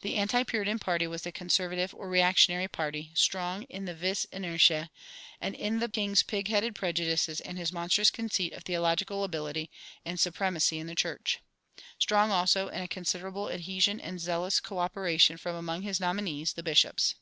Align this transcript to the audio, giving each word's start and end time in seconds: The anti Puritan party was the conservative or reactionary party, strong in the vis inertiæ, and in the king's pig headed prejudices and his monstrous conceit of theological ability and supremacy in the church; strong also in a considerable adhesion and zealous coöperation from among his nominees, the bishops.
The 0.00 0.16
anti 0.16 0.42
Puritan 0.42 0.78
party 0.78 1.06
was 1.06 1.20
the 1.20 1.30
conservative 1.32 1.92
or 1.94 2.08
reactionary 2.08 2.66
party, 2.66 3.10
strong 3.12 3.64
in 3.64 3.84
the 3.84 3.92
vis 3.94 4.24
inertiæ, 4.32 4.88
and 5.38 5.54
in 5.54 5.80
the 5.80 5.88
king's 5.90 6.22
pig 6.22 6.48
headed 6.48 6.74
prejudices 6.74 7.42
and 7.42 7.58
his 7.58 7.70
monstrous 7.70 8.08
conceit 8.10 8.54
of 8.54 8.62
theological 8.62 9.22
ability 9.22 9.68
and 10.02 10.18
supremacy 10.18 10.78
in 10.78 10.86
the 10.86 10.94
church; 10.94 11.40
strong 11.98 12.30
also 12.30 12.68
in 12.68 12.80
a 12.82 12.88
considerable 12.88 13.50
adhesion 13.50 14.00
and 14.00 14.18
zealous 14.18 14.62
coöperation 14.62 15.38
from 15.38 15.54
among 15.54 15.82
his 15.82 16.00
nominees, 16.00 16.54
the 16.54 16.62
bishops. 16.62 17.16